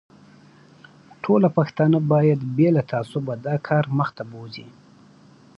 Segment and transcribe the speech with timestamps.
[1.23, 4.67] ټوله پښتانه باید بې له تعصبه دا کار مخ ته بوزي.